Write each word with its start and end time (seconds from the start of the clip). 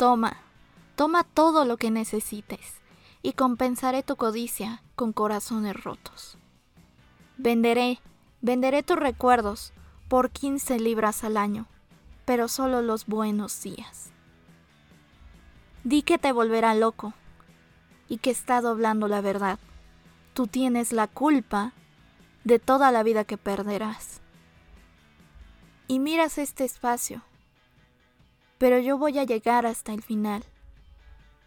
Toma, 0.00 0.38
toma 0.96 1.24
todo 1.24 1.66
lo 1.66 1.76
que 1.76 1.90
necesites 1.90 2.80
y 3.20 3.34
compensaré 3.34 4.02
tu 4.02 4.16
codicia 4.16 4.82
con 4.96 5.12
corazones 5.12 5.76
rotos. 5.76 6.38
Venderé, 7.36 8.00
venderé 8.40 8.82
tus 8.82 8.96
recuerdos 8.96 9.74
por 10.08 10.30
15 10.30 10.80
libras 10.80 11.22
al 11.22 11.36
año, 11.36 11.66
pero 12.24 12.48
solo 12.48 12.80
los 12.80 13.04
buenos 13.04 13.62
días. 13.62 14.10
Di 15.84 16.00
que 16.00 16.16
te 16.16 16.32
volverá 16.32 16.72
loco 16.72 17.12
y 18.08 18.16
que 18.16 18.30
está 18.30 18.62
doblando 18.62 19.06
la 19.06 19.20
verdad. 19.20 19.58
Tú 20.32 20.46
tienes 20.46 20.92
la 20.94 21.08
culpa 21.08 21.74
de 22.44 22.58
toda 22.58 22.90
la 22.90 23.02
vida 23.02 23.24
que 23.24 23.36
perderás. 23.36 24.22
Y 25.88 25.98
miras 25.98 26.38
este 26.38 26.64
espacio, 26.64 27.22
pero 28.60 28.78
yo 28.78 28.98
voy 28.98 29.18
a 29.18 29.24
llegar 29.24 29.64
hasta 29.64 29.94
el 29.94 30.02
final 30.02 30.44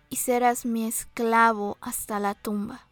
y 0.10 0.16
serás 0.16 0.66
mi 0.66 0.88
esclavo 0.88 1.78
hasta 1.80 2.20
la 2.20 2.34
tumba. 2.34 2.88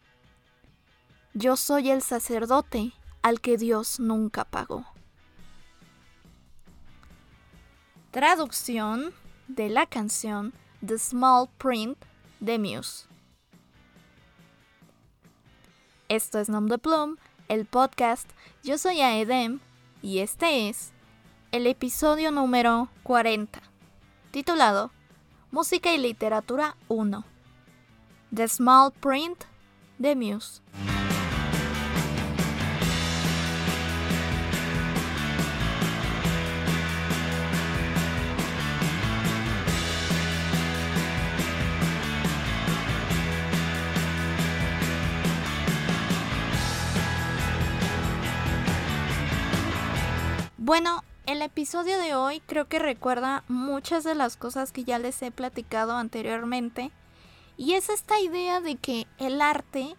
Yo 1.34 1.56
soy 1.56 1.90
el 1.90 2.02
sacerdote 2.02 2.92
al 3.22 3.40
que 3.40 3.56
Dios 3.56 3.98
nunca 3.98 4.44
pagó. 4.44 4.86
Traducción 8.12 9.12
de 9.48 9.70
la 9.70 9.86
canción 9.86 10.52
The 10.86 10.98
Small 10.98 11.48
Print 11.58 11.98
de 12.38 12.60
Muse. 12.60 13.08
Esto 16.08 16.38
es 16.38 16.48
Nom 16.48 16.68
de 16.68 16.78
Plum, 16.78 17.16
el 17.48 17.66
podcast. 17.66 18.30
Yo 18.62 18.78
soy 18.78 19.00
Aedem 19.00 19.58
y 20.00 20.20
este 20.20 20.68
es 20.68 20.92
el 21.50 21.66
episodio 21.66 22.30
número 22.30 22.88
40, 23.02 23.71
titulado 24.32 24.90
Música 25.50 25.92
y 25.92 25.98
Literatura 25.98 26.74
1. 26.88 27.24
The 28.34 28.48
Small 28.48 28.90
Print 28.92 29.44
de 29.98 30.16
Muse. 30.16 30.62
Bueno, 50.56 51.04
el 51.26 51.42
episodio 51.42 51.98
de 51.98 52.14
hoy 52.14 52.40
creo 52.40 52.66
que 52.68 52.78
recuerda 52.78 53.44
muchas 53.48 54.04
de 54.04 54.14
las 54.14 54.36
cosas 54.36 54.72
que 54.72 54.84
ya 54.84 54.98
les 54.98 55.22
he 55.22 55.30
platicado 55.30 55.96
anteriormente. 55.96 56.90
Y 57.56 57.74
es 57.74 57.88
esta 57.88 58.18
idea 58.20 58.60
de 58.60 58.76
que 58.76 59.06
el 59.18 59.40
arte 59.40 59.94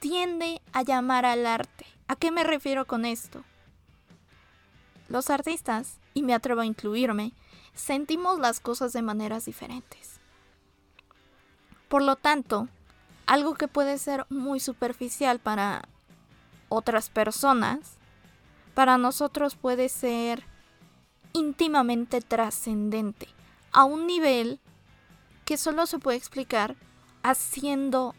tiende 0.00 0.60
a 0.72 0.82
llamar 0.82 1.24
al 1.24 1.46
arte. 1.46 1.86
¿A 2.08 2.16
qué 2.16 2.30
me 2.30 2.44
refiero 2.44 2.86
con 2.86 3.04
esto? 3.04 3.44
Los 5.08 5.30
artistas, 5.30 5.98
y 6.14 6.22
me 6.22 6.34
atrevo 6.34 6.60
a 6.60 6.66
incluirme, 6.66 7.32
sentimos 7.74 8.38
las 8.38 8.60
cosas 8.60 8.92
de 8.92 9.02
maneras 9.02 9.44
diferentes. 9.44 10.20
Por 11.88 12.02
lo 12.02 12.16
tanto, 12.16 12.68
algo 13.26 13.54
que 13.54 13.68
puede 13.68 13.98
ser 13.98 14.26
muy 14.28 14.60
superficial 14.60 15.38
para 15.38 15.88
otras 16.68 17.10
personas, 17.10 17.95
para 18.76 18.98
nosotros 18.98 19.56
puede 19.56 19.88
ser 19.88 20.44
íntimamente 21.32 22.20
trascendente, 22.20 23.26
a 23.72 23.84
un 23.84 24.06
nivel 24.06 24.60
que 25.46 25.56
solo 25.56 25.86
se 25.86 25.98
puede 25.98 26.18
explicar 26.18 26.76
haciendo 27.22 28.14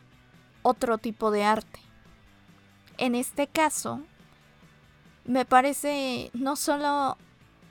otro 0.64 0.98
tipo 0.98 1.30
de 1.30 1.44
arte. 1.44 1.80
En 2.98 3.14
este 3.14 3.46
caso, 3.46 4.02
me 5.26 5.46
parece 5.46 6.32
no 6.34 6.56
solo 6.56 7.20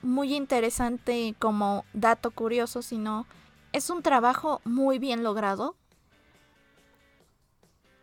muy 0.02 0.36
interesante 0.36 1.34
como 1.40 1.84
dato 1.92 2.30
curioso, 2.30 2.82
sino 2.82 3.26
es 3.72 3.90
un 3.90 4.00
trabajo 4.00 4.60
muy 4.62 5.00
bien 5.00 5.24
logrado. 5.24 5.74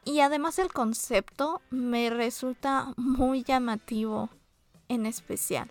Y 0.04 0.20
además 0.20 0.60
el 0.60 0.74
concepto 0.74 1.62
me 1.70 2.10
resulta 2.10 2.94
muy 2.98 3.44
llamativo 3.44 4.30
en 4.90 5.06
especial. 5.06 5.70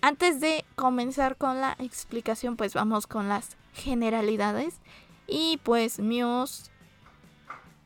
Antes 0.00 0.40
de 0.40 0.64
comenzar 0.76 1.36
con 1.36 1.60
la 1.60 1.76
explicación, 1.80 2.56
pues 2.56 2.74
vamos 2.74 3.06
con 3.06 3.28
las 3.28 3.56
generalidades. 3.74 4.80
Y 5.26 5.58
pues 5.64 5.98
Muse 5.98 6.70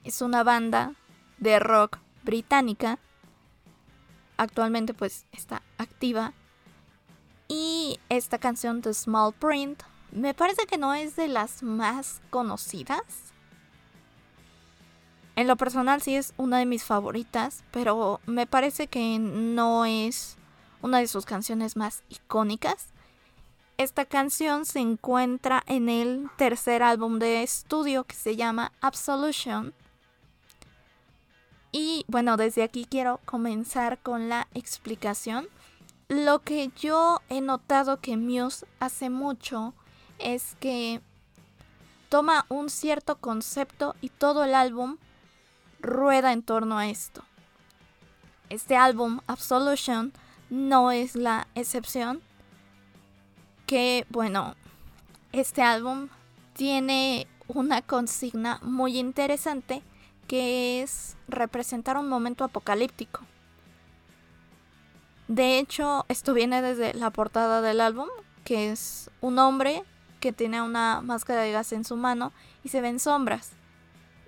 es 0.05 0.21
una 0.21 0.45
banda 0.45 0.95
de 1.39 1.59
rock 1.59 1.99
británica. 2.23 2.99
Actualmente 4.37 4.93
pues 4.93 5.27
está 5.33 5.63
activa. 5.79 6.35
Y 7.49 7.99
esta 8.09 8.39
canción 8.39 8.83
The 8.83 8.95
Small 8.95 9.33
Print 9.33 9.83
me 10.11 10.35
parece 10.35 10.67
que 10.67 10.79
no 10.79 10.95
es 10.95 11.17
de 11.17 11.29
las 11.29 11.63
más 11.63 12.21
conocidas. 12.31 13.32
En 15.35 15.47
lo 15.47 15.57
personal 15.57 16.03
sí 16.03 16.15
es 16.15 16.35
una 16.37 16.59
de 16.59 16.67
mis 16.67 16.85
favoritas, 16.85 17.65
pero 17.71 18.21
me 18.27 18.47
parece 18.47 18.87
que 18.87 19.19
no 19.19 19.87
es 19.87 20.37
una 20.83 20.99
de 20.99 21.07
sus 21.07 21.25
canciones 21.25 21.77
más 21.77 22.03
icónicas. 22.11 22.89
Esta 23.79 24.05
canción 24.05 24.67
se 24.67 24.81
encuentra 24.81 25.63
en 25.67 25.89
el 25.89 26.29
tercer 26.37 26.83
álbum 26.83 27.19
de 27.19 27.43
estudio 27.43 28.05
que 28.05 28.15
se 28.15 28.37
llama 28.37 28.73
Absolution. 28.83 29.73
Y 31.73 32.05
bueno, 32.07 32.37
desde 32.37 32.63
aquí 32.63 32.85
quiero 32.85 33.19
comenzar 33.25 33.99
con 33.99 34.29
la 34.29 34.47
explicación. 34.53 35.49
Lo 36.09 36.41
que 36.41 36.71
yo 36.77 37.23
he 37.31 37.41
notado 37.41 38.01
que 38.01 38.19
Muse 38.19 38.67
hace 38.79 39.09
mucho 39.09 39.73
es 40.19 40.55
que 40.61 41.01
toma 42.11 42.45
un 42.51 42.69
cierto 42.69 43.17
concepto 43.17 43.97
y 44.03 44.11
todo 44.11 44.45
el 44.45 44.55
álbum 44.55 44.99
rueda 45.83 46.33
en 46.33 46.43
torno 46.43 46.79
a 46.79 46.89
esto. 46.89 47.23
Este 48.49 48.77
álbum, 48.77 49.21
Absolution, 49.27 50.13
no 50.49 50.91
es 50.91 51.17
la 51.17 51.47
excepción. 51.55 52.23
Que, 53.67 54.07
bueno, 54.11 54.55
este 55.33 55.63
álbum 55.63 56.09
tiene 56.53 57.27
una 57.49 57.83
consigna 57.83 58.59
muy 58.63 58.99
interesante 58.99 59.83
que 60.29 60.83
es 60.83 61.17
representar 61.29 61.97
un 61.97 62.09
momento 62.09 62.45
apocalíptico. 62.45 63.21
De 65.29 65.59
hecho, 65.59 66.05
esto 66.09 66.35
viene 66.35 66.63
desde 66.63 66.95
la 66.95 67.11
portada 67.11 67.63
del 67.63 67.81
álbum, 67.81 68.09
que 68.45 68.71
es 68.71 69.11
un 69.21 69.39
hombre 69.39 69.83
que 70.21 70.33
tiene 70.33 70.63
una 70.63 71.01
máscara 71.01 71.43
de 71.43 71.53
gas 71.53 71.73
en 71.73 71.85
su 71.85 71.97
mano 71.97 72.33
y 72.63 72.69
se 72.69 72.81
ven 72.81 73.01
sombras. 73.01 73.53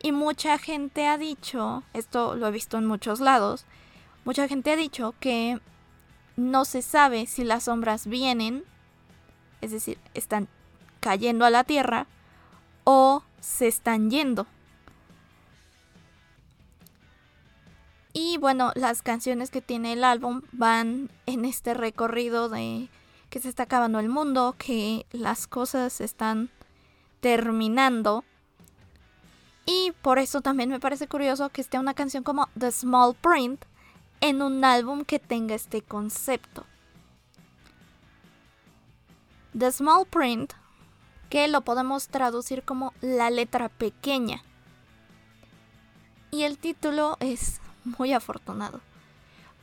Y 0.05 0.13
mucha 0.13 0.59
gente 0.59 1.07
ha 1.07 1.17
dicho, 1.17 1.83
esto 1.95 2.37
lo 2.37 2.49
he 2.49 2.51
visto 2.51 2.77
en 2.77 2.85
muchos 2.85 3.21
lados, 3.21 3.65
mucha 4.27 4.47
gente 4.49 4.71
ha 4.71 4.77
dicho 4.77 5.15
que 5.19 5.59
no 6.37 6.67
se 6.67 6.83
sabe 6.83 7.25
si 7.25 7.43
las 7.43 7.65
sombras 7.65 8.07
vienen, 8.07 8.65
es 9.63 9.71
decir, 9.71 9.97
están 10.13 10.47
cayendo 11.01 11.47
a 11.47 11.51
la 11.51 11.65
tierra 11.65 12.07
o 12.85 13.23
se 13.41 13.67
están 13.67 14.11
yendo. 14.11 14.47
Y 18.13 18.37
bueno, 18.37 18.73
las 18.75 19.01
canciones 19.01 19.51
que 19.51 19.63
tiene 19.63 19.95
el 19.95 20.05
álbum 20.05 20.43
van 20.53 21.11
en 21.25 21.47
este 21.47 21.73
recorrido 21.73 22.51
de 22.51 22.91
que 23.31 23.41
se 23.41 23.49
está 23.49 23.63
acabando 23.63 24.01
el 24.01 24.11
mundo, 24.11 24.55
que 24.59 25.07
las 25.13 25.47
cosas 25.47 26.03
están 26.03 26.51
terminando 27.21 28.23
y 29.67 29.93
por 30.03 30.19
eso 30.19 30.41
también 30.41 30.71
me 30.71 30.81
parece 30.81 31.09
curioso 31.09 31.49
que 31.49 31.61
esté 31.61 31.79
una 31.79 31.95
canción 31.95 32.23
como 32.23 32.49
The 32.59 32.71
Small 32.71 33.15
Print 33.15 33.65
en 34.21 34.43
un 34.43 34.65
álbum 34.65 35.05
que 35.05 35.19
tenga 35.19 35.55
este 35.55 35.83
concepto. 35.83 36.67
The 39.57 39.71
Small 39.71 40.07
Print, 40.07 40.53
que 41.31 41.49
lo 41.49 41.63
podemos 41.63 42.09
traducir 42.09 42.63
como 42.63 42.93
la 43.01 43.31
letra 43.31 43.69
pequeña. 43.69 44.43
Y 46.31 46.43
el 46.43 46.59
título 46.59 47.17
es 47.21 47.61
muy 47.85 48.13
afortunado. 48.13 48.81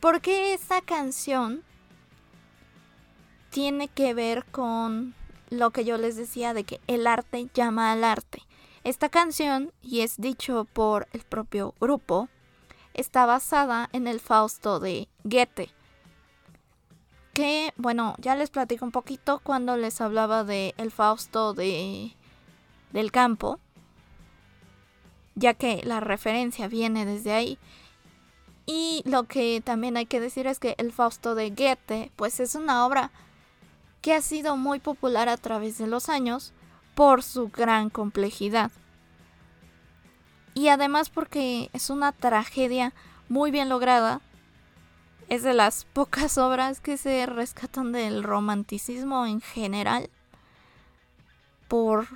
Porque 0.00 0.54
esa 0.54 0.80
canción 0.80 1.62
tiene 3.50 3.88
que 3.88 4.14
ver 4.14 4.44
con 4.46 5.14
lo 5.50 5.70
que 5.70 5.84
yo 5.84 5.98
les 5.98 6.16
decía 6.16 6.54
de 6.54 6.64
que 6.64 6.80
el 6.86 7.06
arte 7.06 7.48
llama 7.52 7.92
al 7.92 8.02
arte. 8.02 8.42
Esta 8.84 9.08
canción, 9.08 9.72
y 9.80 10.00
es 10.00 10.16
dicho 10.20 10.66
por 10.72 11.06
el 11.12 11.22
propio 11.22 11.74
grupo, 11.80 12.28
está 12.94 13.26
basada 13.26 13.88
en 13.92 14.08
el 14.08 14.18
Fausto 14.18 14.80
de 14.80 15.08
Goethe. 15.22 15.70
que, 17.32 17.72
bueno, 17.76 18.14
ya 18.18 18.34
les 18.34 18.50
platico 18.50 18.84
un 18.84 18.92
poquito 18.92 19.40
cuando 19.42 19.76
les 19.76 20.00
hablaba 20.00 20.44
de 20.44 20.74
el 20.76 20.90
Fausto 20.90 21.54
de 21.54 22.14
del 22.92 23.10
campo, 23.10 23.58
ya 25.34 25.54
que 25.54 25.80
la 25.84 26.00
referencia 26.00 26.68
viene 26.68 27.06
desde 27.06 27.32
ahí. 27.32 27.58
Y 28.66 29.02
lo 29.06 29.24
que 29.24 29.62
también 29.64 29.96
hay 29.96 30.06
que 30.06 30.20
decir 30.20 30.46
es 30.46 30.58
que 30.58 30.74
el 30.76 30.92
Fausto 30.92 31.34
de 31.34 31.50
Goethe, 31.50 32.12
pues 32.16 32.38
es 32.38 32.54
una 32.54 32.84
obra 32.84 33.10
que 34.02 34.12
ha 34.14 34.20
sido 34.20 34.56
muy 34.56 34.78
popular 34.78 35.28
a 35.28 35.36
través 35.36 35.78
de 35.78 35.86
los 35.86 36.08
años 36.08 36.52
por 36.94 37.22
su 37.22 37.48
gran 37.48 37.90
complejidad. 37.90 38.70
Y 40.54 40.68
además 40.68 41.08
porque 41.10 41.70
es 41.72 41.90
una 41.90 42.12
tragedia 42.12 42.92
muy 43.28 43.50
bien 43.50 43.68
lograda 43.68 44.20
es 45.28 45.42
de 45.42 45.54
las 45.54 45.84
pocas 45.92 46.36
obras 46.36 46.80
que 46.80 46.98
se 46.98 47.24
rescatan 47.26 47.92
del 47.92 48.22
romanticismo 48.22 49.26
en 49.26 49.40
general. 49.40 50.10
Por... 51.68 52.06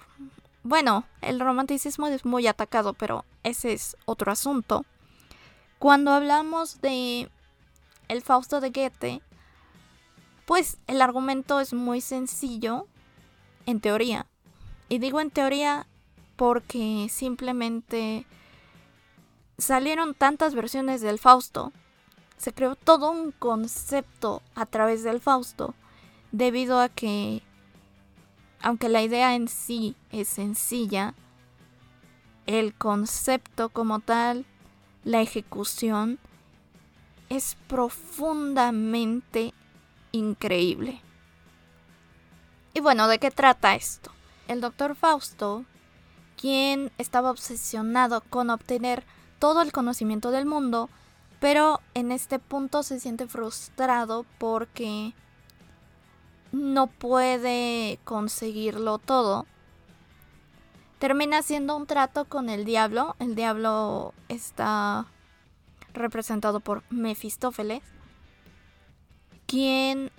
Bueno, 0.63 1.05
el 1.23 1.41
romanticismo 1.41 2.09
es 2.09 2.25
muy 2.25 2.47
atacado, 2.47 2.93
pero 2.93 3.25
ese 3.43 3.73
es 3.73 3.97
otro 4.05 4.33
asunto. 4.33 4.85
Cuando 5.79 6.11
hablamos 6.11 6.81
de 6.81 7.31
el 8.09 8.21
Fausto 8.21 8.61
de 8.61 8.71
Goethe, 8.71 9.23
pues 10.45 10.79
el 10.87 11.01
argumento 11.01 11.61
es 11.61 11.73
muy 11.73 12.01
sencillo, 12.01 12.87
en 13.65 13.81
teoría. 13.81 14.27
Y 14.89 14.99
digo 14.99 15.21
en 15.21 15.31
teoría 15.31 15.87
porque 16.37 17.09
simplemente 17.11 18.27
salieron 19.59 20.15
tantas 20.15 20.55
versiones 20.55 21.01
del 21.01 21.19
Fausto 21.19 21.73
se 22.37 22.53
creó 22.53 22.77
todo 22.77 23.11
un 23.11 23.33
concepto 23.33 24.43
a 24.55 24.67
través 24.67 25.03
del 25.03 25.21
Fausto, 25.21 25.75
debido 26.33 26.81
a 26.81 26.89
que, 26.89 27.43
aunque 28.61 28.89
la 28.89 29.03
idea 29.03 29.35
en 29.35 29.49
sí 29.49 29.97
es 30.13 30.29
sencilla, 30.29 31.15
el 32.47 32.75
concepto 32.75 33.71
como 33.71 34.01
tal, 34.01 34.45
la 35.05 35.21
ejecución, 35.21 36.19
es 37.29 37.57
profundamente 37.67 39.53
increíble. 40.13 41.01
Y 42.75 42.81
bueno, 42.81 43.09
¿de 43.09 43.19
qué 43.19 43.31
trata 43.31 43.75
esto? 43.75 44.13
El 44.49 44.61
doctor 44.61 44.95
Fausto, 44.95 45.65
quien 46.37 46.93
estaba 46.99 47.31
obsesionado 47.31 48.21
con 48.21 48.51
obtener 48.51 49.05
todo 49.39 49.63
el 49.63 49.73
conocimiento 49.73 50.31
del 50.31 50.47
mundo, 50.47 50.89
pero 51.41 51.81
en 51.95 52.13
este 52.13 52.39
punto 52.39 52.83
se 52.83 53.01
siente 53.01 53.27
frustrado 53.27 54.25
porque 54.39 55.15
no 56.53 56.87
puede 56.87 57.99
conseguirlo 58.05 58.99
todo. 58.99 59.47
Termina 60.99 61.39
haciendo 61.39 61.77
un 61.77 61.87
trato 61.87 62.25
con 62.25 62.49
el 62.49 62.65
diablo. 62.65 63.17
El 63.19 63.35
diablo 63.35 64.15
está 64.29 65.07
representado 65.93 66.61
por 66.61 66.83
Mefistófeles, 66.91 67.83
quien 69.47 70.11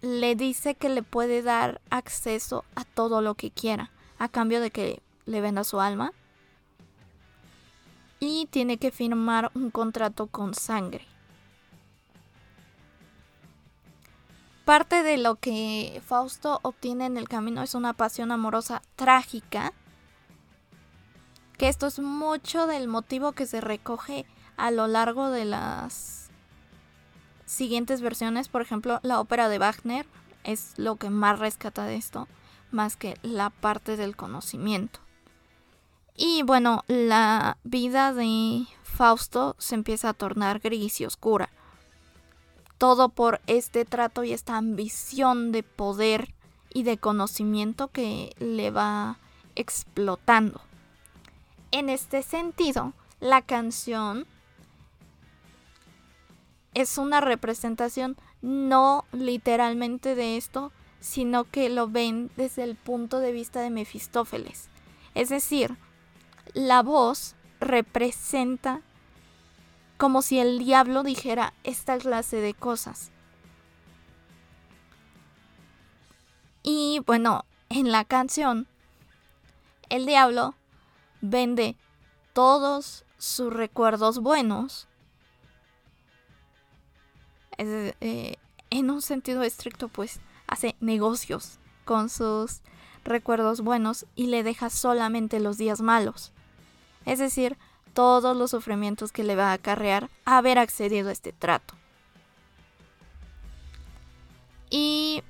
le 0.00 0.36
dice 0.36 0.74
que 0.74 0.88
le 0.88 1.02
puede 1.02 1.42
dar 1.42 1.80
acceso 1.90 2.64
a 2.74 2.84
todo 2.84 3.20
lo 3.20 3.34
que 3.34 3.50
quiera, 3.50 3.90
a 4.18 4.28
cambio 4.28 4.60
de 4.60 4.70
que 4.70 5.02
le 5.26 5.40
venda 5.40 5.64
su 5.64 5.80
alma 5.80 6.12
y 8.20 8.46
tiene 8.46 8.78
que 8.78 8.90
firmar 8.90 9.50
un 9.54 9.70
contrato 9.70 10.26
con 10.26 10.54
sangre. 10.54 11.06
Parte 14.64 15.02
de 15.02 15.16
lo 15.16 15.36
que 15.36 16.02
Fausto 16.04 16.60
obtiene 16.62 17.06
en 17.06 17.16
el 17.16 17.28
camino 17.28 17.62
es 17.62 17.74
una 17.74 17.94
pasión 17.94 18.32
amorosa 18.32 18.82
trágica, 18.96 19.72
que 21.56 21.68
esto 21.68 21.86
es 21.86 21.98
mucho 21.98 22.66
del 22.66 22.86
motivo 22.86 23.32
que 23.32 23.46
se 23.46 23.60
recoge 23.60 24.26
a 24.56 24.70
lo 24.70 24.86
largo 24.86 25.30
de 25.30 25.44
las 25.46 26.27
siguientes 27.48 28.00
versiones, 28.00 28.48
por 28.48 28.62
ejemplo, 28.62 29.00
la 29.02 29.20
ópera 29.20 29.48
de 29.48 29.58
Wagner 29.58 30.06
es 30.44 30.74
lo 30.76 30.96
que 30.96 31.10
más 31.10 31.38
rescata 31.38 31.84
de 31.84 31.96
esto, 31.96 32.28
más 32.70 32.96
que 32.96 33.16
la 33.22 33.50
parte 33.50 33.96
del 33.96 34.14
conocimiento. 34.14 35.00
Y 36.16 36.42
bueno, 36.42 36.84
la 36.88 37.58
vida 37.64 38.12
de 38.12 38.66
Fausto 38.82 39.56
se 39.58 39.74
empieza 39.74 40.10
a 40.10 40.14
tornar 40.14 40.58
gris 40.58 41.00
y 41.00 41.06
oscura. 41.06 41.48
Todo 42.76 43.08
por 43.08 43.40
este 43.46 43.84
trato 43.84 44.24
y 44.24 44.32
esta 44.32 44.56
ambición 44.56 45.52
de 45.52 45.62
poder 45.62 46.34
y 46.72 46.82
de 46.82 46.98
conocimiento 46.98 47.88
que 47.88 48.34
le 48.38 48.70
va 48.70 49.18
explotando. 49.54 50.60
En 51.70 51.88
este 51.88 52.22
sentido, 52.22 52.92
la 53.20 53.42
canción 53.42 54.26
es 56.74 56.98
una 56.98 57.20
representación 57.20 58.16
no 58.42 59.04
literalmente 59.12 60.14
de 60.14 60.36
esto, 60.36 60.72
sino 61.00 61.44
que 61.44 61.68
lo 61.68 61.88
ven 61.88 62.30
desde 62.36 62.62
el 62.64 62.76
punto 62.76 63.20
de 63.20 63.32
vista 63.32 63.60
de 63.60 63.70
Mefistófeles. 63.70 64.68
Es 65.14 65.28
decir, 65.28 65.76
la 66.54 66.82
voz 66.82 67.34
representa 67.60 68.82
como 69.96 70.22
si 70.22 70.38
el 70.38 70.58
diablo 70.60 71.02
dijera 71.02 71.54
esta 71.64 71.98
clase 71.98 72.36
de 72.36 72.54
cosas. 72.54 73.10
Y 76.62 77.00
bueno, 77.06 77.44
en 77.68 77.90
la 77.90 78.04
canción, 78.04 78.68
el 79.88 80.06
diablo 80.06 80.54
vende 81.20 81.76
todos 82.32 83.04
sus 83.18 83.52
recuerdos 83.52 84.20
buenos. 84.20 84.86
Eh, 87.58 88.36
en 88.70 88.90
un 88.90 89.02
sentido 89.02 89.42
estricto, 89.42 89.88
pues 89.88 90.20
hace 90.46 90.76
negocios 90.80 91.58
con 91.84 92.08
sus 92.08 92.60
recuerdos 93.04 93.60
buenos 93.60 94.06
y 94.14 94.26
le 94.26 94.42
deja 94.42 94.70
solamente 94.70 95.40
los 95.40 95.58
días 95.58 95.80
malos 95.80 96.32
es 97.08 97.18
decir, 97.18 97.56
todos 97.94 98.36
los 98.36 98.50
sufrimientos 98.50 99.12
que 99.12 99.24
le 99.24 99.34
va 99.34 99.50
a 99.50 99.54
acarrear 99.54 100.10
haber 100.26 100.58
accedido 100.58 101.08
a 101.08 101.12
este 101.12 101.32
trato. 101.32 101.74
Y 104.68 105.22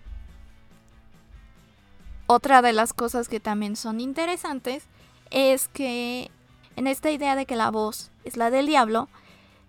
otra 2.26 2.61
de 2.61 2.73
las 2.73 2.93
cosas 2.93 3.29
que 3.29 3.38
también 3.38 3.76
son 3.76 4.00
interesantes 4.00 4.85
es 5.31 5.69
que 5.69 6.33
en 6.75 6.88
esta 6.88 7.12
idea 7.12 7.37
de 7.37 7.47
que 7.47 7.55
la 7.55 7.71
voz 7.71 8.11
es 8.25 8.37
la 8.37 8.50
del 8.50 8.67
diablo, 8.67 9.09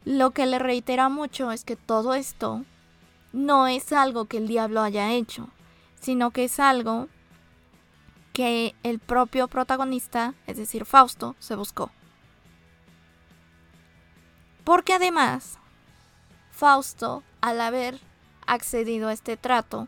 lo 0.05 0.31
que 0.31 0.45
le 0.45 0.59
reitera 0.59 1.09
mucho 1.09 1.51
es 1.51 1.63
que 1.63 1.75
todo 1.75 2.13
esto 2.13 2.63
no 3.33 3.67
es 3.67 3.91
algo 3.93 4.25
que 4.25 4.37
el 4.37 4.47
diablo 4.47 4.81
haya 4.81 5.11
hecho, 5.11 5.49
sino 5.99 6.31
que 6.31 6.45
es 6.45 6.59
algo 6.59 7.07
que 8.33 8.75
el 8.83 8.99
propio 8.99 9.47
protagonista, 9.47 10.33
es 10.47 10.57
decir, 10.57 10.85
Fausto, 10.85 11.35
se 11.39 11.55
buscó. 11.55 11.91
Porque 14.63 14.93
además, 14.93 15.59
Fausto, 16.51 17.23
al 17.41 17.59
haber 17.59 17.99
accedido 18.45 19.09
a 19.09 19.13
este 19.13 19.35
trato, 19.35 19.87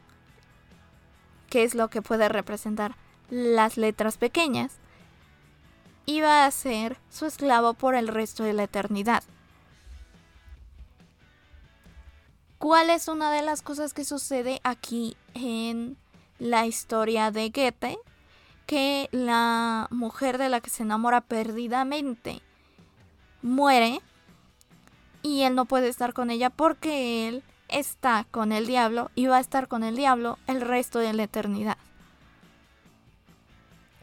que 1.50 1.64
es 1.64 1.76
lo 1.76 1.90
que 1.90 2.02
puede 2.02 2.30
representar 2.30 2.96
las 3.30 3.78
letras 3.78 4.18
pequeñas, 4.18 4.78
iba 6.06 6.46
a 6.46 6.52
ser 6.52 6.98
su 7.10 7.26
esclavo 7.26 7.74
por 7.74 7.96
el 7.96 8.08
resto 8.08 8.44
de 8.44 8.54
la 8.54 8.64
eternidad. 8.64 9.24
¿Cuál 12.62 12.92
es 12.92 13.08
una 13.08 13.32
de 13.32 13.42
las 13.42 13.64
cosas 13.64 13.92
que 13.92 14.06
sucede 14.06 14.62
aquí 14.64 15.18
en 15.34 15.98
la 16.38 16.68
historia 16.68 17.32
de 17.32 17.50
Goethe? 17.50 17.98
Que 18.68 19.10
la 19.12 19.88
mujer 19.90 20.38
de 20.38 20.48
la 20.48 20.62
que 20.62 20.70
se 20.70 20.84
enamora 20.84 21.22
perdidamente 21.22 22.44
muere 23.42 24.00
y 25.24 25.42
él 25.42 25.56
no 25.56 25.66
puede 25.66 25.88
estar 25.88 26.14
con 26.14 26.30
ella 26.30 26.52
porque 26.52 27.28
él 27.28 27.44
está 27.68 28.28
con 28.30 28.52
el 28.52 28.68
diablo 28.68 29.10
y 29.16 29.26
va 29.26 29.38
a 29.38 29.42
estar 29.42 29.68
con 29.68 29.84
el 29.84 29.96
diablo 29.96 30.38
el 30.46 30.62
resto 30.62 31.00
de 31.00 31.14
la 31.14 31.24
eternidad. 31.24 31.78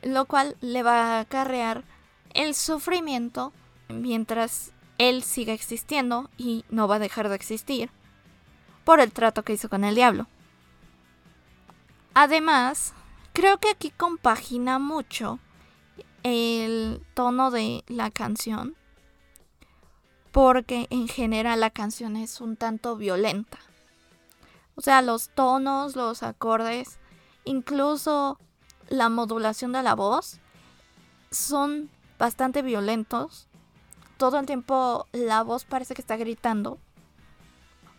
Lo 0.03 0.25
cual 0.25 0.57
le 0.61 0.83
va 0.83 1.19
a 1.19 1.21
acarrear 1.21 1.85
el 2.35 2.57
sufrimiento 2.57 3.53
mientras 3.89 4.73
él 4.99 5.23
siga 5.23 5.53
existiendo 5.53 6.29
y 6.37 6.65
no 6.71 6.89
va 6.89 6.97
a 6.97 6.99
dejar 6.99 7.29
de 7.29 7.37
existir 7.37 7.89
por 8.89 9.01
el 9.01 9.13
trato 9.13 9.43
que 9.43 9.53
hizo 9.53 9.69
con 9.69 9.85
el 9.85 9.95
diablo. 9.95 10.27
Además, 12.15 12.95
creo 13.35 13.59
que 13.59 13.69
aquí 13.69 13.91
compagina 13.91 14.79
mucho 14.79 15.41
el 16.23 17.05
tono 17.13 17.51
de 17.51 17.85
la 17.87 18.11
canción 18.11 18.77
porque 20.33 20.87
en 20.89 21.07
general 21.07 21.61
la 21.61 21.69
canción 21.69 22.17
es 22.17 22.41
un 22.41 22.57
tanto 22.57 22.97
violenta. 22.97 23.59
O 24.75 24.81
sea, 24.81 25.03
los 25.03 25.29
tonos, 25.29 25.95
los 25.95 26.23
acordes, 26.23 26.99
incluso 27.45 28.39
la 28.89 29.11
modulación 29.11 29.73
de 29.73 29.83
la 29.83 29.97
voz 29.97 30.41
son 31.31 31.91
bastante 32.19 32.63
violentos. 32.63 33.49
Todo 34.17 34.39
el 34.39 34.47
tiempo 34.47 35.07
la 35.13 35.43
voz 35.43 35.67
parece 35.67 35.93
que 35.93 36.01
está 36.01 36.17
gritando. 36.17 36.79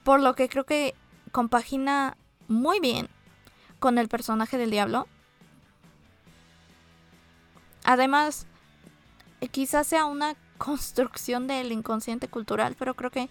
Por 0.04 0.22
lo 0.22 0.36
que 0.36 0.50
creo 0.50 0.66
que 0.66 0.96
compagina 1.32 2.18
muy 2.48 2.80
bien 2.80 3.10
con 3.80 3.98
el 3.98 4.10
personaje 4.10 4.58
del 4.58 4.72
diablo. 4.72 5.08
Además, 7.84 8.46
quizás 9.52 9.88
sea 9.88 10.06
una 10.06 10.36
construcción 10.58 11.48
del 11.48 11.72
inconsciente 11.72 12.28
cultural, 12.28 12.76
pero 12.78 12.96
creo 12.96 13.12
que 13.12 13.30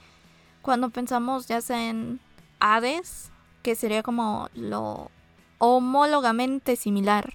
cuando 0.63 0.91
pensamos 0.91 1.47
ya 1.47 1.61
sea 1.61 1.89
en 1.89 2.21
Hades, 2.61 3.31
que 3.63 3.75
sería 3.75 4.03
como 4.03 4.49
lo 4.55 5.11
homólogamente 5.59 6.77
similar 6.77 7.35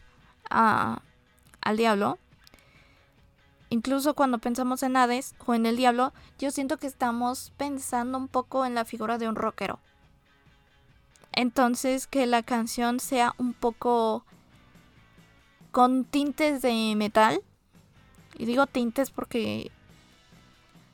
a, 0.49 1.01
al 1.61 1.77
diablo, 1.77 2.17
incluso 3.73 4.13
cuando 4.13 4.37
pensamos 4.37 4.83
en 4.83 4.95
Hades 4.95 5.33
o 5.47 5.55
en 5.55 5.65
el 5.65 5.77
diablo, 5.77 6.13
yo 6.37 6.51
siento 6.51 6.77
que 6.77 6.85
estamos 6.85 7.51
pensando 7.57 8.19
un 8.19 8.27
poco 8.27 8.65
en 8.65 8.75
la 8.75 8.85
figura 8.85 9.17
de 9.17 9.27
un 9.27 9.35
rockero. 9.35 9.79
Entonces 11.31 12.05
que 12.05 12.27
la 12.27 12.43
canción 12.43 12.99
sea 12.99 13.33
un 13.39 13.53
poco 13.53 14.23
con 15.71 16.05
tintes 16.05 16.61
de 16.61 16.93
metal. 16.95 17.41
Y 18.37 18.45
digo 18.45 18.67
tintes 18.67 19.09
porque 19.09 19.71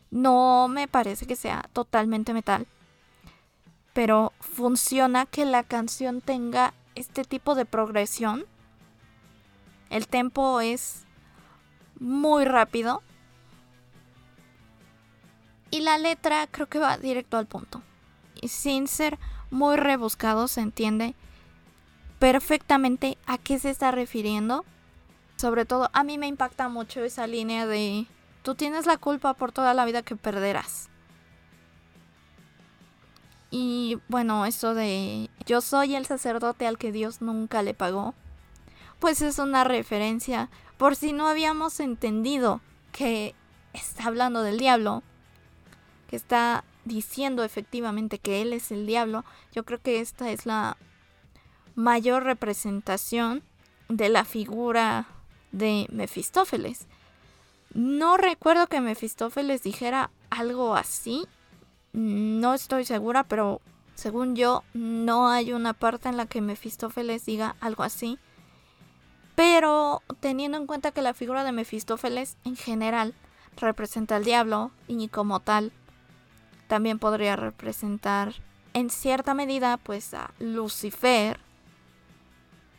no 0.10 0.70
me 0.70 0.88
parece 0.88 1.26
que 1.28 1.36
sea 1.36 1.70
totalmente 1.74 2.34
metal. 2.34 2.66
Pero 3.92 4.32
funciona 4.40 5.26
que 5.26 5.44
la 5.44 5.64
canción 5.64 6.22
tenga 6.22 6.74
este 6.96 7.26
tipo 7.26 7.56
de 7.56 7.66
progresión. 7.66 8.46
El 9.90 10.08
tempo 10.08 10.62
es 10.62 11.06
muy 12.00 12.46
rápido. 12.46 13.02
Y 15.72 15.82
la 15.82 15.98
letra 15.98 16.48
creo 16.48 16.68
que 16.68 16.80
va 16.80 16.98
directo 16.98 17.38
al 17.38 17.46
punto. 17.46 17.82
Y 18.42 18.48
sin 18.48 18.88
ser 18.88 19.20
muy 19.52 19.78
rebuscado 19.78 20.48
se 20.48 20.62
entiende 20.62 21.16
perfectamente 22.20 23.18
a 23.26 23.38
qué 23.38 23.60
se 23.60 23.70
está 23.70 23.92
refiriendo. 23.92 24.66
Sobre 25.38 25.66
todo 25.66 25.90
a 25.94 26.04
mí 26.04 26.18
me 26.18 26.28
impacta 26.28 26.70
mucho 26.70 27.04
esa 27.04 27.28
línea 27.28 27.66
de 27.66 28.08
tú 28.44 28.56
tienes 28.56 28.86
la 28.86 28.98
culpa 28.98 29.34
por 29.34 29.52
toda 29.52 29.74
la 29.74 29.86
vida 29.86 30.02
que 30.02 30.16
perderás. 30.16 30.90
Y 33.52 34.00
bueno, 34.10 34.46
eso 34.46 34.74
de 34.76 35.30
yo 35.46 35.62
soy 35.62 35.96
el 35.96 36.06
sacerdote 36.06 36.68
al 36.68 36.78
que 36.78 36.92
Dios 36.92 37.22
nunca 37.22 37.64
le 37.64 37.74
pagó, 37.74 38.14
pues 39.00 39.22
es 39.22 39.40
una 39.40 39.64
referencia 39.64 40.50
por 40.78 40.96
si 40.96 41.14
no 41.14 41.28
habíamos 41.28 41.80
entendido 41.80 42.62
que 42.92 43.36
está 43.74 44.06
hablando 44.06 44.44
del 44.44 44.58
diablo, 44.58 45.04
que 46.10 46.16
está 46.16 46.64
diciendo 46.86 47.44
efectivamente 47.44 48.20
que 48.20 48.42
él 48.42 48.54
es 48.54 48.72
el 48.72 48.86
diablo, 48.86 49.26
yo 49.54 49.64
creo 49.64 49.82
que 49.82 50.00
esta 50.00 50.32
es 50.32 50.46
la 50.46 50.78
mayor 51.76 52.24
representación 52.24 53.44
de 53.90 54.10
la 54.10 54.26
figura 54.26 55.08
de 55.52 55.88
Mefistófeles. 55.92 56.88
No 57.74 58.18
recuerdo 58.18 58.68
que 58.68 58.82
Mefistófeles 58.82 59.64
dijera 59.64 60.10
algo 60.30 60.76
así, 60.76 61.28
no 61.94 62.54
estoy 62.54 62.86
segura, 62.86 63.24
pero 63.24 63.62
según 63.96 64.36
yo 64.36 64.64
no 64.74 65.30
hay 65.30 65.54
una 65.54 65.74
parte 65.74 66.10
en 66.10 66.18
la 66.18 66.26
que 66.26 66.42
Mefistófeles 66.42 67.26
diga 67.26 67.56
algo 67.60 67.84
así. 67.84 68.18
Pero 69.40 70.04
teniendo 70.20 70.58
en 70.58 70.68
cuenta 70.68 70.92
que 70.92 71.02
la 71.02 71.14
figura 71.14 71.46
de 71.46 71.54
Mefistófeles 71.54 72.36
en 72.44 72.58
general 72.58 73.14
representa 73.56 74.18
al 74.18 74.26
diablo 74.26 74.72
y 74.90 75.08
como 75.08 75.40
tal 75.40 75.72
también 76.68 77.00
podría 77.00 77.38
representar 77.38 78.34
en 78.74 78.90
cierta 78.90 79.34
medida 79.34 79.78
pues 79.78 80.14
a 80.14 80.32
Lucifer, 80.40 81.40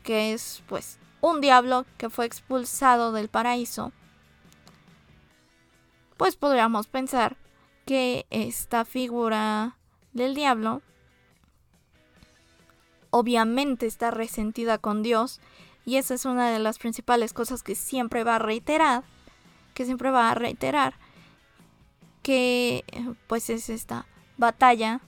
que 0.03 0.35
es 0.35 0.63
pues 0.69 0.99
un 1.23 1.41
diablo 1.41 1.87
que 1.97 2.11
fue 2.11 2.27
expulsado 2.27 3.11
del 3.13 3.31
paraíso, 3.31 3.91
pues 6.19 6.37
podríamos 6.37 6.89
pensar 6.89 7.39
que 7.87 8.27
esta 8.29 8.85
figura 8.85 9.79
del 10.13 10.35
diablo 10.35 10.83
obviamente 13.09 13.87
está 13.87 14.11
resentida 14.11 14.77
con 14.77 15.03
Dios 15.03 15.41
y 15.85 15.97
esa 15.97 16.15
es 16.15 16.25
una 16.25 16.51
de 16.51 16.59
las 16.59 16.79
principales 16.79 17.33
cosas 17.33 17.63
que 17.63 17.75
siempre 17.75 18.25
va 18.25 18.37
a 18.37 18.39
reiterar, 18.39 19.03
que 19.75 19.85
siempre 19.85 20.11
va 20.11 20.31
a 20.31 20.35
reiterar, 20.35 20.95
que 22.23 22.85
pues 23.27 23.51
es 23.51 23.69
esta 23.71 24.07
batalla 24.37 25.01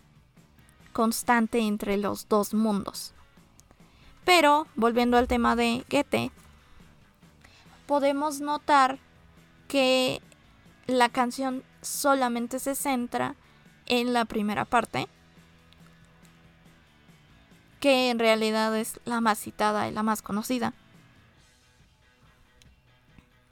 constante 0.92 1.58
entre 1.60 1.96
los 1.96 2.28
dos 2.28 2.54
mundos. 2.54 3.14
Pero, 4.24 4.66
volviendo 4.76 5.16
al 5.16 5.26
tema 5.26 5.56
de 5.56 5.84
Goethe, 5.90 6.30
podemos 7.86 8.40
notar 8.40 8.98
que 9.68 10.20
la 10.86 11.08
canción 11.08 11.64
solamente 11.80 12.58
se 12.58 12.74
centra 12.74 13.34
en 13.86 14.12
la 14.12 14.24
primera 14.24 14.64
parte, 14.64 15.08
que 17.82 18.10
en 18.10 18.20
realidad 18.20 18.78
es 18.78 19.00
la 19.04 19.20
más 19.20 19.40
citada 19.40 19.88
y 19.88 19.90
la 19.90 20.04
más 20.04 20.22
conocida, 20.22 20.72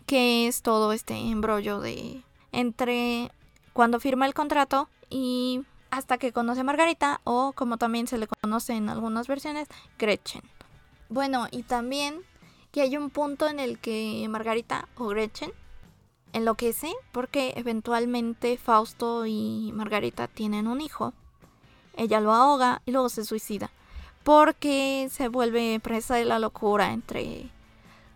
que 0.06 0.46
es 0.46 0.62
todo 0.62 0.92
este 0.92 1.16
embrollo 1.16 1.80
de 1.80 2.22
entre 2.52 3.32
cuando 3.72 3.98
firma 3.98 4.26
el 4.26 4.34
contrato 4.34 4.88
y 5.08 5.62
hasta 5.90 6.16
que 6.16 6.32
conoce 6.32 6.60
a 6.60 6.64
Margarita 6.64 7.20
o 7.24 7.50
como 7.56 7.76
también 7.76 8.06
se 8.06 8.18
le 8.18 8.28
conoce 8.28 8.74
en 8.74 8.88
algunas 8.88 9.26
versiones, 9.26 9.66
Gretchen. 9.98 10.42
Bueno, 11.08 11.48
y 11.50 11.64
también 11.64 12.20
que 12.70 12.82
hay 12.82 12.96
un 12.96 13.10
punto 13.10 13.48
en 13.48 13.58
el 13.58 13.80
que 13.80 14.24
Margarita 14.30 14.88
o 14.94 15.08
Gretchen 15.08 15.50
enloquece 16.32 16.92
porque 17.10 17.54
eventualmente 17.56 18.58
Fausto 18.58 19.26
y 19.26 19.72
Margarita 19.74 20.28
tienen 20.28 20.68
un 20.68 20.80
hijo. 20.80 21.14
Ella 21.96 22.20
lo 22.20 22.32
ahoga 22.32 22.80
y 22.86 22.92
luego 22.92 23.08
se 23.08 23.24
suicida 23.24 23.72
porque 24.22 25.08
se 25.10 25.28
vuelve 25.28 25.80
presa 25.80 26.16
de 26.16 26.24
la 26.24 26.38
locura 26.38 26.92
entre 26.92 27.50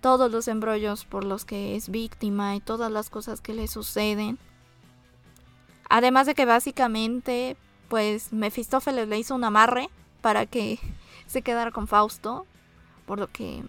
todos 0.00 0.30
los 0.30 0.48
embrollos 0.48 1.06
por 1.06 1.24
los 1.24 1.44
que 1.44 1.76
es 1.76 1.88
víctima 1.88 2.54
y 2.56 2.60
todas 2.60 2.92
las 2.92 3.08
cosas 3.08 3.40
que 3.40 3.54
le 3.54 3.68
suceden. 3.68 4.38
Además 5.88 6.26
de 6.26 6.34
que 6.34 6.44
básicamente, 6.44 7.56
pues 7.88 8.32
Mefistófeles 8.32 9.08
le 9.08 9.18
hizo 9.18 9.34
un 9.34 9.44
amarre 9.44 9.88
para 10.20 10.44
que 10.44 10.78
se 11.26 11.42
quedara 11.42 11.70
con 11.70 11.88
Fausto, 11.88 12.46
por 13.06 13.18
lo 13.18 13.28
que 13.28 13.62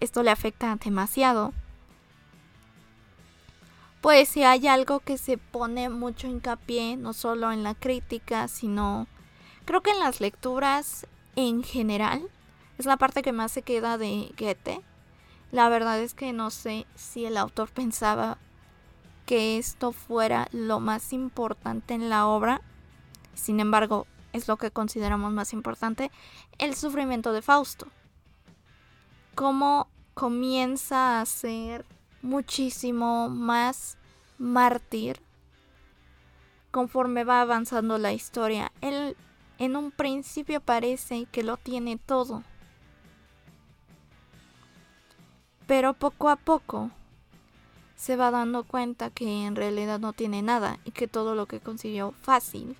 esto 0.00 0.22
le 0.22 0.30
afecta 0.30 0.76
demasiado. 0.76 1.52
Pues 4.00 4.28
si 4.28 4.42
hay 4.42 4.66
algo 4.66 5.00
que 5.00 5.16
se 5.16 5.38
pone 5.38 5.88
mucho 5.88 6.26
hincapié, 6.26 6.96
no 6.96 7.12
solo 7.12 7.52
en 7.52 7.62
la 7.62 7.74
crítica, 7.74 8.48
sino 8.48 9.06
creo 9.64 9.82
que 9.82 9.92
en 9.92 10.00
las 10.00 10.20
lecturas 10.20 11.06
en 11.36 11.62
general, 11.62 12.28
es 12.78 12.86
la 12.86 12.96
parte 12.96 13.22
que 13.22 13.32
más 13.32 13.52
se 13.52 13.62
queda 13.62 13.98
de 13.98 14.32
Goethe. 14.38 14.80
La 15.52 15.68
verdad 15.68 16.00
es 16.00 16.14
que 16.14 16.32
no 16.32 16.50
sé 16.50 16.86
si 16.94 17.24
el 17.24 17.36
autor 17.36 17.70
pensaba 17.70 18.38
que 19.26 19.58
esto 19.58 19.92
fuera 19.92 20.48
lo 20.52 20.80
más 20.80 21.12
importante 21.12 21.94
en 21.94 22.08
la 22.10 22.26
obra. 22.26 22.60
Sin 23.34 23.60
embargo, 23.60 24.06
es 24.32 24.48
lo 24.48 24.56
que 24.56 24.70
consideramos 24.70 25.32
más 25.32 25.52
importante, 25.52 26.10
el 26.58 26.74
sufrimiento 26.74 27.32
de 27.32 27.42
Fausto. 27.42 27.86
Cómo 29.34 29.88
comienza 30.14 31.20
a 31.20 31.26
ser 31.26 31.84
muchísimo 32.22 33.28
más 33.28 33.96
mártir 34.38 35.20
conforme 36.70 37.22
va 37.22 37.40
avanzando 37.40 37.98
la 37.98 38.12
historia. 38.12 38.72
Él 38.80 39.16
en 39.58 39.76
un 39.76 39.90
principio 39.90 40.60
parece 40.60 41.26
que 41.26 41.42
lo 41.42 41.56
tiene 41.56 41.96
todo. 41.96 42.42
Pero 45.66 45.94
poco 45.94 46.28
a 46.28 46.36
poco 46.36 46.90
se 47.96 48.16
va 48.16 48.30
dando 48.30 48.64
cuenta 48.64 49.10
que 49.10 49.46
en 49.46 49.56
realidad 49.56 49.98
no 49.98 50.12
tiene 50.12 50.42
nada 50.42 50.78
y 50.84 50.90
que 50.90 51.08
todo 51.08 51.34
lo 51.34 51.46
que 51.46 51.60
consiguió 51.60 52.12
fácil 52.12 52.76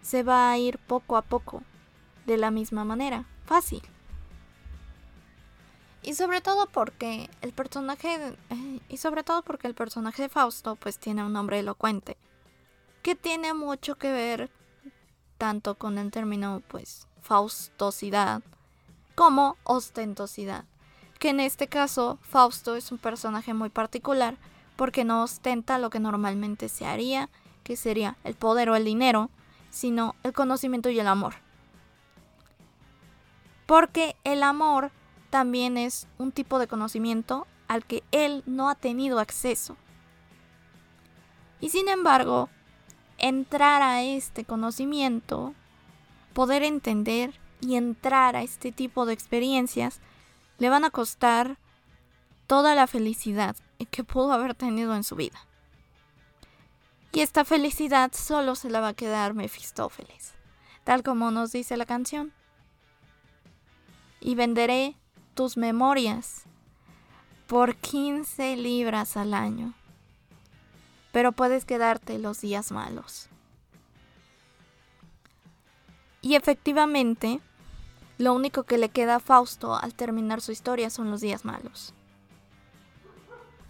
se 0.00 0.22
va 0.22 0.50
a 0.50 0.56
ir 0.56 0.78
poco 0.78 1.16
a 1.16 1.22
poco 1.22 1.62
de 2.26 2.36
la 2.36 2.50
misma 2.50 2.84
manera, 2.84 3.26
fácil. 3.44 3.82
Y 6.02 6.14
sobre 6.14 6.40
todo 6.40 6.68
porque 6.68 7.28
el 7.42 7.52
personaje 7.52 8.36
eh, 8.50 8.80
y 8.88 8.96
sobre 8.98 9.24
todo 9.24 9.42
porque 9.42 9.66
el 9.66 9.74
personaje 9.74 10.22
de 10.22 10.28
Fausto 10.28 10.76
pues 10.76 10.98
tiene 10.98 11.24
un 11.24 11.32
nombre 11.32 11.58
elocuente 11.58 12.16
que 13.06 13.14
tiene 13.14 13.54
mucho 13.54 13.94
que 13.94 14.10
ver 14.10 14.50
tanto 15.38 15.76
con 15.76 15.96
el 15.96 16.10
término 16.10 16.60
pues 16.66 17.06
faustosidad 17.22 18.42
como 19.14 19.56
ostentosidad, 19.62 20.64
que 21.20 21.28
en 21.28 21.38
este 21.38 21.68
caso 21.68 22.18
Fausto 22.22 22.74
es 22.74 22.90
un 22.90 22.98
personaje 22.98 23.54
muy 23.54 23.68
particular 23.68 24.38
porque 24.74 25.04
no 25.04 25.22
ostenta 25.22 25.78
lo 25.78 25.88
que 25.88 26.00
normalmente 26.00 26.68
se 26.68 26.84
haría, 26.84 27.28
que 27.62 27.76
sería 27.76 28.16
el 28.24 28.34
poder 28.34 28.70
o 28.70 28.74
el 28.74 28.84
dinero, 28.84 29.30
sino 29.70 30.16
el 30.24 30.32
conocimiento 30.32 30.90
y 30.90 30.98
el 30.98 31.06
amor. 31.06 31.34
Porque 33.66 34.16
el 34.24 34.42
amor 34.42 34.90
también 35.30 35.78
es 35.78 36.08
un 36.18 36.32
tipo 36.32 36.58
de 36.58 36.66
conocimiento 36.66 37.46
al 37.68 37.84
que 37.84 38.02
él 38.10 38.42
no 38.46 38.68
ha 38.68 38.74
tenido 38.74 39.20
acceso. 39.20 39.76
Y 41.60 41.68
sin 41.68 41.88
embargo, 41.88 42.50
entrar 43.18 43.82
a 43.82 44.02
este 44.02 44.44
conocimiento, 44.44 45.54
poder 46.32 46.62
entender 46.62 47.38
y 47.60 47.76
entrar 47.76 48.36
a 48.36 48.42
este 48.42 48.72
tipo 48.72 49.06
de 49.06 49.14
experiencias, 49.14 50.00
le 50.58 50.68
van 50.68 50.84
a 50.84 50.90
costar 50.90 51.58
toda 52.46 52.74
la 52.74 52.86
felicidad 52.86 53.56
que 53.90 54.04
pudo 54.04 54.32
haber 54.32 54.54
tenido 54.54 54.94
en 54.94 55.04
su 55.04 55.16
vida. 55.16 55.38
Y 57.12 57.20
esta 57.20 57.44
felicidad 57.44 58.12
solo 58.12 58.54
se 58.54 58.70
la 58.70 58.80
va 58.80 58.88
a 58.88 58.94
quedar 58.94 59.34
Mefistófeles, 59.34 60.34
tal 60.84 61.02
como 61.02 61.30
nos 61.30 61.52
dice 61.52 61.76
la 61.76 61.86
canción. 61.86 62.32
Y 64.20 64.34
venderé 64.34 64.96
tus 65.34 65.56
memorias 65.56 66.44
por 67.46 67.76
15 67.76 68.56
libras 68.56 69.16
al 69.16 69.34
año. 69.34 69.74
Pero 71.16 71.32
puedes 71.32 71.64
quedarte 71.64 72.18
los 72.18 72.42
días 72.42 72.72
malos. 72.72 73.30
Y 76.20 76.34
efectivamente, 76.34 77.40
lo 78.18 78.34
único 78.34 78.64
que 78.64 78.76
le 78.76 78.90
queda 78.90 79.14
a 79.14 79.20
Fausto 79.20 79.74
al 79.76 79.94
terminar 79.94 80.42
su 80.42 80.52
historia 80.52 80.90
son 80.90 81.10
los 81.10 81.22
días 81.22 81.46
malos. 81.46 81.94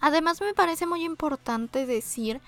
Además 0.01 0.41
me 0.41 0.53
parece 0.53 0.87
muy 0.87 1.05
importante 1.05 1.85
decir 1.85 2.41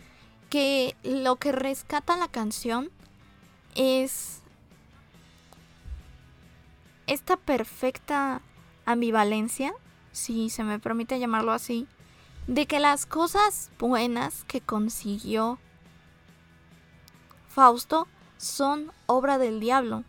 que 0.50 0.98
lo 1.04 1.38
que 1.38 1.54
rescata 1.54 2.18
la 2.18 2.28
canción 2.28 2.92
es 3.76 4.42
esta 7.08 7.38
perfecta 7.38 8.42
ambivalencia, 8.84 9.74
si 10.12 10.50
se 10.50 10.66
me 10.66 10.78
permite 10.78 11.20
llamarlo 11.20 11.54
así, 11.54 11.88
de 12.50 12.66
que 12.66 12.80
las 12.80 13.06
cosas 13.06 13.70
buenas 13.78 14.44
que 14.46 14.60
consiguió 14.60 15.60
Fausto 17.48 18.08
son 18.38 18.92
obra 19.06 19.38
del 19.38 19.60
diablo, 19.60 20.04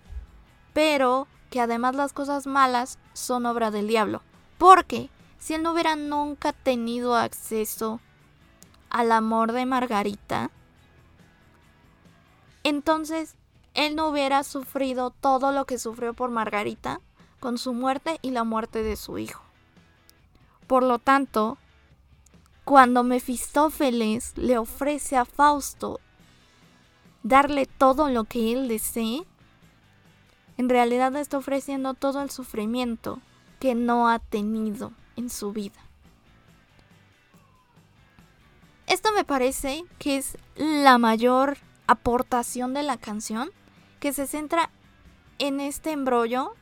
pero 0.72 1.28
que 1.50 1.60
además 1.60 1.96
las 1.96 2.14
cosas 2.14 2.46
malas 2.46 2.98
son 3.12 3.44
obra 3.44 3.70
del 3.70 3.88
diablo. 3.88 4.22
Porque 4.56 5.10
si 5.38 5.52
él 5.52 5.62
no 5.62 5.72
hubiera 5.72 5.96
nunca 5.96 6.54
tenido 6.54 7.14
acceso 7.14 8.00
al 8.88 9.12
amor 9.12 9.52
de 9.52 9.66
Margarita, 9.66 10.50
entonces 12.64 13.34
él 13.74 13.94
no 13.96 14.08
hubiera 14.08 14.44
sufrido 14.44 15.10
todo 15.10 15.52
lo 15.52 15.66
que 15.66 15.78
sufrió 15.78 16.14
por 16.14 16.30
Margarita 16.30 17.02
con 17.38 17.58
su 17.58 17.74
muerte 17.74 18.18
y 18.22 18.30
la 18.30 18.44
muerte 18.44 18.82
de 18.82 18.96
su 18.96 19.18
hijo. 19.18 19.42
Por 20.66 20.82
lo 20.82 20.98
tanto, 20.98 21.58
cuando 22.70 23.02
Mefistófeles 23.02 24.38
le 24.38 24.56
ofrece 24.56 25.16
a 25.16 25.24
Fausto 25.24 25.98
darle 27.24 27.66
todo 27.66 28.08
lo 28.10 28.22
que 28.22 28.52
él 28.52 28.68
desee, 28.68 29.24
en 30.56 30.68
realidad 30.68 31.16
está 31.16 31.38
ofreciendo 31.38 31.94
todo 31.94 32.22
el 32.22 32.30
sufrimiento 32.30 33.18
que 33.58 33.74
no 33.74 34.08
ha 34.08 34.20
tenido 34.20 34.92
en 35.16 35.30
su 35.30 35.50
vida. 35.50 35.80
Esto 38.86 39.10
me 39.16 39.24
parece 39.24 39.82
que 39.98 40.18
es 40.18 40.38
la 40.54 40.96
mayor 40.98 41.58
aportación 41.88 42.72
de 42.72 42.84
la 42.84 42.98
canción, 42.98 43.50
que 43.98 44.12
se 44.12 44.28
centra 44.28 44.70
en 45.40 45.58
este 45.58 45.90
embrollo 45.90 46.54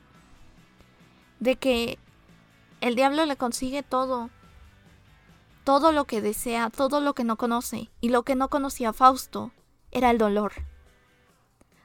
de 1.38 1.56
que 1.56 1.98
el 2.80 2.94
diablo 2.94 3.26
le 3.26 3.36
consigue 3.36 3.82
todo, 3.82 4.30
todo 5.68 5.92
lo 5.92 6.07
que 6.07 6.22
desea, 6.22 6.70
todo 6.70 7.02
lo 7.02 7.12
que 7.12 7.24
no 7.24 7.37
conoce, 7.37 7.90
y 8.00 8.09
lo 8.09 8.22
que 8.22 8.35
no 8.35 8.48
conocía 8.48 8.94
Fausto 8.94 9.50
era 9.90 10.11
el 10.11 10.16
dolor. 10.16 10.52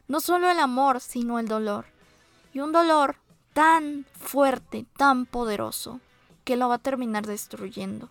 No 0.07 0.21
solo 0.21 0.49
el 0.49 0.57
amor, 0.59 1.01
sino 1.01 1.37
el 1.37 1.49
dolor. 1.49 1.87
Y 2.53 2.61
un 2.61 2.71
dolor 2.71 3.17
tan 3.51 4.05
fuerte, 4.13 4.85
tan 4.95 5.25
poderoso, 5.25 5.99
que 6.45 6.55
lo 6.55 6.69
va 6.69 6.75
a 6.75 6.77
terminar 6.77 7.27
destruyendo. 7.27 8.07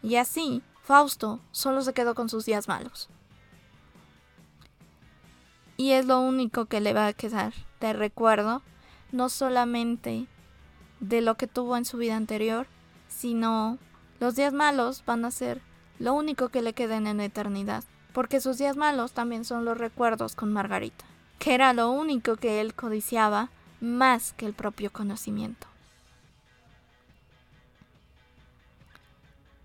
Y 0.00 0.14
así, 0.14 0.62
Fausto 0.84 1.40
solo 1.50 1.82
se 1.82 1.92
quedó 1.92 2.14
con 2.14 2.28
sus 2.28 2.44
días 2.44 2.68
malos. 2.68 3.08
Y 5.76 5.90
es 5.90 6.06
lo 6.06 6.20
único 6.20 6.66
que 6.66 6.80
le 6.80 6.92
va 6.92 7.08
a 7.08 7.12
quedar 7.14 7.52
de 7.80 7.94
recuerdo, 7.94 8.62
no 9.10 9.28
solamente 9.28 10.28
de 11.00 11.20
lo 11.20 11.34
que 11.34 11.48
tuvo 11.48 11.76
en 11.76 11.84
su 11.84 11.96
vida 11.96 12.14
anterior, 12.14 12.68
sino 13.14 13.78
los 14.20 14.34
días 14.34 14.52
malos 14.52 15.04
van 15.06 15.24
a 15.24 15.30
ser 15.30 15.60
lo 15.98 16.14
único 16.14 16.48
que 16.48 16.62
le 16.62 16.72
queden 16.72 17.06
en 17.06 17.18
la 17.18 17.24
eternidad, 17.24 17.84
porque 18.12 18.40
sus 18.40 18.58
días 18.58 18.76
malos 18.76 19.12
también 19.12 19.44
son 19.44 19.64
los 19.64 19.78
recuerdos 19.78 20.34
con 20.34 20.52
Margarita, 20.52 21.04
que 21.38 21.54
era 21.54 21.72
lo 21.72 21.90
único 21.90 22.36
que 22.36 22.60
él 22.60 22.74
codiciaba 22.74 23.50
más 23.80 24.32
que 24.32 24.46
el 24.46 24.54
propio 24.54 24.92
conocimiento. 24.92 25.66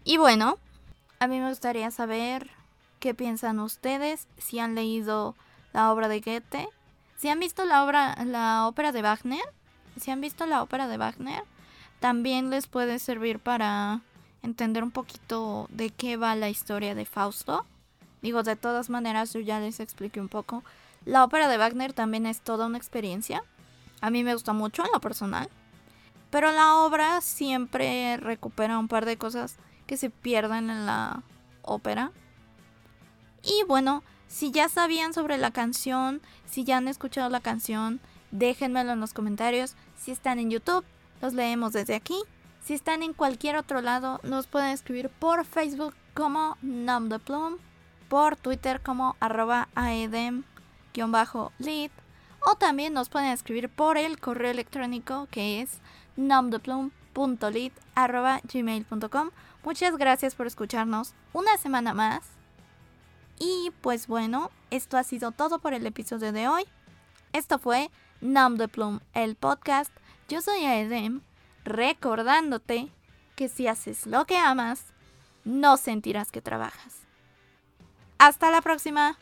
Y 0.03 0.17
bueno, 0.17 0.57
a 1.19 1.27
mí 1.27 1.39
me 1.39 1.49
gustaría 1.49 1.91
saber 1.91 2.49
qué 2.99 3.13
piensan 3.13 3.59
ustedes, 3.59 4.27
si 4.38 4.59
han 4.59 4.75
leído 4.75 5.35
la 5.73 5.91
obra 5.91 6.07
de 6.07 6.21
Goethe, 6.21 6.69
si 7.17 7.29
han 7.29 7.39
visto 7.39 7.65
la 7.65 7.83
obra, 7.83 8.15
la 8.25 8.67
ópera 8.67 8.91
de 8.91 9.01
Wagner, 9.01 9.43
si 9.99 10.12
han 10.12 10.21
visto 10.21 10.45
la 10.45 10.63
ópera 10.63 10.88
de 10.88 10.97
Wagner, 10.97 11.43
también 11.99 12.49
les 12.49 12.67
puede 12.67 12.99
servir 12.99 13.39
para 13.39 14.01
entender 14.41 14.83
un 14.83 14.91
poquito 14.91 15.67
de 15.71 15.89
qué 15.89 16.17
va 16.17 16.35
la 16.35 16.49
historia 16.49 16.95
de 16.95 17.05
Fausto. 17.05 17.65
Digo, 18.21 18.43
de 18.43 18.55
todas 18.55 18.89
maneras, 18.89 19.33
yo 19.33 19.39
ya 19.39 19.59
les 19.59 19.79
expliqué 19.79 20.19
un 20.19 20.29
poco. 20.29 20.63
La 21.05 21.23
ópera 21.23 21.47
de 21.47 21.57
Wagner 21.57 21.93
también 21.93 22.25
es 22.25 22.41
toda 22.41 22.67
una 22.67 22.77
experiencia. 22.77 23.43
A 24.01 24.09
mí 24.09 24.23
me 24.23 24.33
gusta 24.33 24.53
mucho 24.53 24.83
en 24.83 24.91
lo 24.93 24.99
personal. 24.99 25.49
Pero 26.29 26.51
la 26.51 26.75
obra 26.75 27.21
siempre 27.21 28.17
recupera 28.17 28.77
un 28.77 28.88
par 28.88 29.05
de 29.05 29.17
cosas 29.17 29.57
que 29.88 29.97
se 29.97 30.09
pierden 30.09 30.69
en 30.69 30.85
la 30.85 31.23
ópera. 31.63 32.12
Y 33.43 33.63
bueno, 33.67 34.03
si 34.27 34.51
ya 34.51 34.69
sabían 34.69 35.13
sobre 35.13 35.38
la 35.38 35.51
canción, 35.51 36.21
si 36.45 36.63
ya 36.63 36.77
han 36.77 36.88
escuchado 36.88 37.29
la 37.29 37.39
canción, 37.39 37.99
déjenmelo 38.31 38.91
en 38.91 38.99
los 38.99 39.13
comentarios. 39.13 39.75
Si 39.97 40.12
están 40.12 40.38
en 40.38 40.51
YouTube, 40.51 40.85
los 41.21 41.34
leemos 41.34 41.73
desde 41.73 41.95
aquí. 41.95 42.21
Si 42.63 42.73
están 42.73 43.03
en 43.03 43.13
cualquier 43.13 43.55
otro 43.55 43.82
lado, 43.82 44.19
nos 44.23 44.47
pueden 44.47 44.71
escribir 44.71 45.10
por 45.10 45.45
Facebook 45.45 45.95
como 46.13 46.58
Plum, 47.25 47.58
por 48.08 48.36
Twitter 48.36 48.82
como 48.82 49.15
arroba 49.19 49.69
aedem-lead 49.75 51.91
o 52.45 52.55
también 52.55 52.93
nos 52.93 53.10
pueden 53.10 53.32
escribir 53.32 53.69
por 53.69 53.97
el 53.97 54.19
correo 54.19 54.51
electrónico 54.51 55.27
que 55.32 55.62
es 55.62 55.79
gmail.com 58.53 59.29
Muchas 59.63 59.97
gracias 59.97 60.36
por 60.36 60.47
escucharnos 60.47 61.13
una 61.34 61.58
semana 61.58 61.93
más. 61.93 62.21
Y 63.39 63.71
pues 63.82 64.08
bueno, 64.08 64.51
esto 64.69 64.97
ha 64.97 65.03
sido 65.03 65.32
todo 65.32 65.60
por 65.60 65.73
el 65.73 65.86
episodio 65.86 66.32
de 66.32 66.47
hoy. 66.47 66.65
Esto 67.34 67.60
fue 67.60 67.91
Nom 68.21 68.55
de 68.55 68.67
Plum, 68.67 68.99
el 69.13 69.36
podcast. 69.36 69.91
Yo 70.29 70.41
soy 70.43 70.63
Aedem, 70.63 71.21
recordándote 71.65 72.89
que 73.35 73.49
si 73.49 73.65
haces 73.65 74.05
lo 74.05 74.25
que 74.25 74.37
amas, 74.37 74.85
no 75.43 75.75
sentirás 75.75 76.31
que 76.31 76.39
trabajas. 76.39 76.97
Hasta 78.19 78.51
la 78.51 78.61
próxima. 78.61 79.17